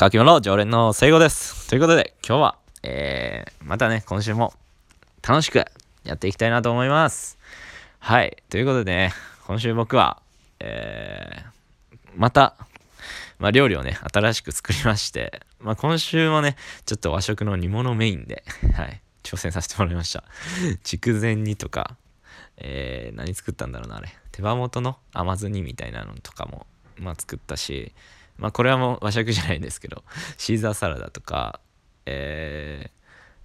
[0.00, 1.68] 書き物常連の聖子です。
[1.68, 4.54] ということで、今日は、えー、またね、今週も
[5.26, 5.58] 楽しく
[6.04, 7.36] やっていきたいなと思います。
[7.98, 8.36] はい。
[8.48, 9.12] ということでね、
[9.48, 10.22] 今週僕は、
[10.60, 12.54] えー、また、
[13.40, 16.54] まあ、料理をね、新しく作りまして、まあ、今週もね、
[16.86, 18.44] ちょっと和食の煮物メインで、
[18.74, 20.22] はい、挑戦させてもらいました。
[20.84, 21.96] 筑前煮とか、
[22.56, 24.14] えー、何作ったんだろうな、あれ。
[24.30, 26.68] 手羽元の甘酢煮みたいなのとかも、
[27.00, 27.92] まあ、作ったし、
[28.38, 30.04] まあ、これはもう和食じゃないんですけど、
[30.38, 31.60] シーザーサラダとか、
[32.06, 32.90] え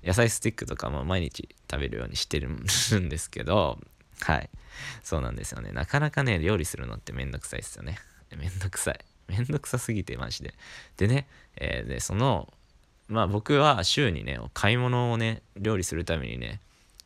[0.04, 3.80] ー、野菜スティックとかも毎日食べるようにしてるんですけど、
[4.22, 4.50] はい。
[5.04, 5.72] そうなんですよね。
[5.72, 7.98] なかなかね、料理するのってめんどくさいですよね。
[8.38, 9.00] めんどくさい。
[9.28, 10.54] めんどくさすぎて、マジで。
[10.98, 12.52] でね、えー、で、その、
[13.08, 16.62] まあ僕は週にね、買い物をね、料理するためにね、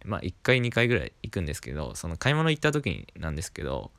[0.06, 3.92] まあ1回2回ぐらい行くんですけど、その買い物行った時になんですけど、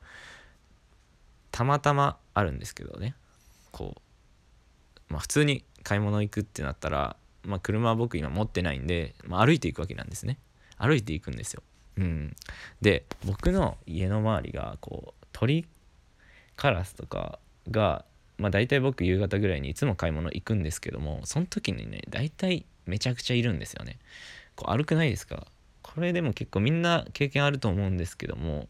[1.51, 3.15] たまたまあるんですけどね、
[3.71, 3.95] こ
[5.09, 10.37] う、まあ普通に買い物行くってなったら、まあ車は僕今持ってないんで、まあ、歩いていくわけなんですね。
[10.77, 11.63] 歩いていくんですよ。
[11.97, 12.35] うん。
[12.81, 15.65] で、僕の家の周りが、こう、鳥
[16.55, 17.39] カラスとか
[17.71, 18.03] が
[18.37, 23.99] まあ大体僕夕方ぐらいにいつも買い物行くんですけどもその時にね大体めちゃくちゃいるんですよね
[24.55, 25.47] こう歩くないですか？
[25.81, 28.67] これでも結構みんな経験あると思うんですけども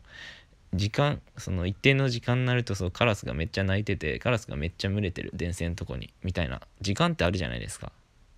[0.74, 7.92] 時間その一定の時間になるとそうカラスがめっちゃ鳴いててカラスがめっちゃ群れてる電線のとこにみたいな時間ってあるじゃないですか。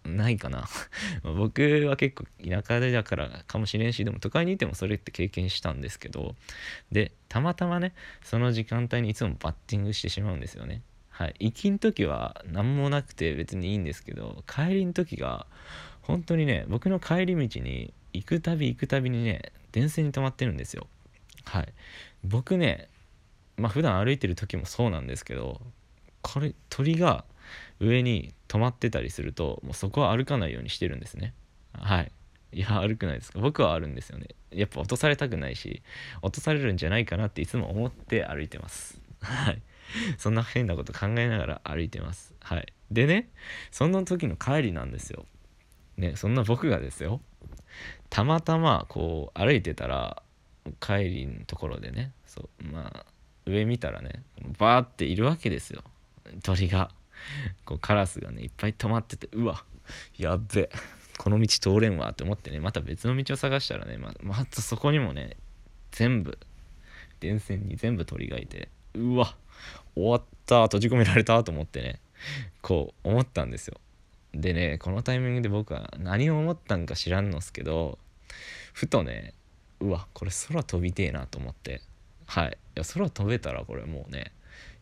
[0.04, 0.68] ないかな。
[1.24, 6.36] 僕は結構田舎でだからかもしれんしでも都会にいてもそれって経験したんですけど
[6.92, 7.94] でたまたまね
[8.24, 10.82] その時間帯にいつもバッティングしてしまうんですよね。
[11.10, 15.46] はい、行きん時は何もなくて別にいいんですけど帰りの時が
[16.02, 20.88] 本当にね僕の帰り道に行くたび行くたびにね電線に止まってるんですよ。
[21.52, 21.74] はい
[22.24, 22.90] 僕ね
[23.58, 25.60] まあ普段歩いてる時もそうなんですけど
[26.22, 27.26] これ鳥が
[27.80, 31.34] 上に止まってたりするともうそこは歩かないようにしてるんですね
[31.74, 32.12] はい
[32.54, 35.82] いや歩くないですか僕はあるんですよねやっぱ落とされたくないし
[36.22, 39.62] 落とされるんじゃないかなっていつも思って歩いてますはい
[40.18, 42.34] そんな変なこと考えながら歩いてます。
[42.40, 42.74] はい。
[42.92, 43.30] でね、
[43.72, 45.26] そんな時の帰りなんですよ。
[45.98, 47.22] ね、そんな僕がですよ。
[48.10, 50.24] たまたまこう歩いてたら
[50.80, 53.06] 帰りのところでね、そうまあ
[53.46, 54.24] 上見たらね、
[54.60, 55.84] バーっているわけですよ。
[56.44, 56.92] 鳥が。
[57.66, 59.64] こうカラスがねいっぱい止まっててうわ
[60.18, 60.70] やっべ
[61.18, 65.38] この道通れんわって思ってねまた別の道を探したらねままたそこにもね
[65.92, 66.38] 全部
[67.20, 69.36] 電線に全部鳥がいてうわ
[69.96, 72.00] 終わった閉じ込められたと思ってね
[72.62, 73.78] こう思ったんですよ
[74.34, 78.00] でねこのタイミングで僕は何を思ったんか知らんのっすけど
[78.74, 79.34] ふとね
[79.82, 81.82] うわこれ空飛びてえなと思って
[82.26, 84.32] はいいや空飛べたらこれもうね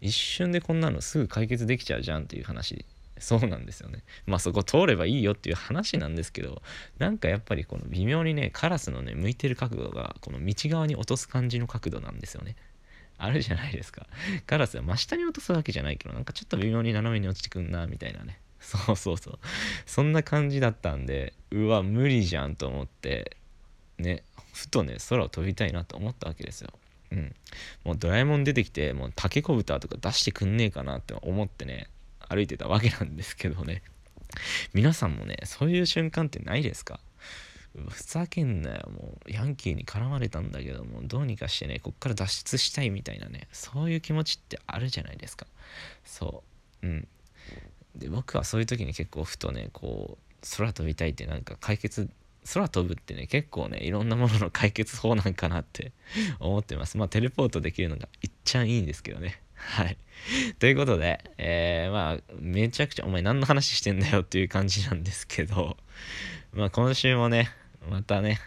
[0.02, 2.86] 一瞬でこんなのすぐ解決できちゃうじゃんっていう話
[3.18, 6.62] そうなんですよねまあそこ通ればいいよっていう話なんですけど
[7.00, 12.56] なんかやっぱりこの微妙にねカラスのね向いてる角度がこの道側に落とす感じの角度なんですよね
[13.20, 14.08] あるじゃないですか。
[14.48, 18.40] カラスは真下に落とすわけじゃないけど、なんかちょっと微妙に斜めに落ちてくんな、みたいなね。
[18.62, 19.40] そうそうそう。
[19.86, 23.36] そんな感じだったんで、うわ、無理じゃんと思って、
[23.98, 24.24] ね、
[24.59, 26.70] ふとね、空を飛びたいなと思ったわけですよ。
[27.12, 27.36] うん。
[27.84, 31.90] もうドラえもん出てきて、もうタケコブタとか出してくんねえかなって思ってね、
[32.28, 33.81] 歩いてたわけなんですけどね。
[34.74, 37.00] 皆さんもね、そういう瞬間ってないですか？
[37.90, 45.46] ふざけんなよもうヤンキーに絡まれたんだけどもどうにかしてねこっから脱出したいみたいなねそういう気持ちってあるじゃないですか
[46.03, 46.44] そ
[46.81, 47.08] ううん
[47.96, 52.09] で僕はそういう時に結構ふとねこう空飛びたいってなんか解決
[52.54, 55.92] 空飛ぶってね結構ねいろんなものの解決法なんかなって
[56.40, 56.98] 思ってます。
[56.98, 59.42] まあテレポートできるのがいっちゃいいんですけどね。
[59.56, 59.98] はい。
[60.60, 65.78] ということでえー、まあめちゃくちゃお前何の話してんだよっていう感じなんですけど
[66.54, 67.52] まあ今週もね
[67.90, 68.40] またね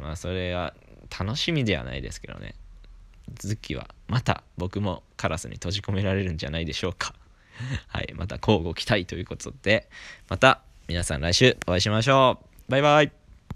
[0.00, 0.74] まあそれは
[1.18, 2.54] 楽しみではないですけどね
[3.34, 7.14] ズッキーはまた僕もカラスに閉じ込められるんじゃないでしょうか。
[7.88, 9.88] はいまた交互期待ということで
[10.28, 12.38] また皆さん来週お会いしましょ
[12.68, 12.70] う。
[12.70, 13.25] バイバイ